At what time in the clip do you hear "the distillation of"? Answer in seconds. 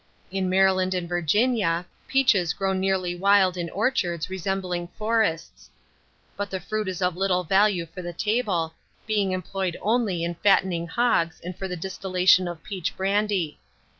11.67-12.63